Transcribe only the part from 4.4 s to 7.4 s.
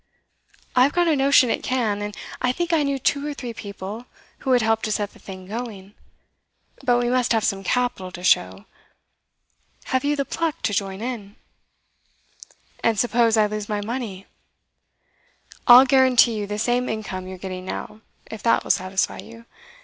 would help to set the thing going. But we must